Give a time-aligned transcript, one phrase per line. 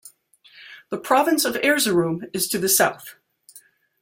[0.89, 3.17] The province of Erzurum is to the south.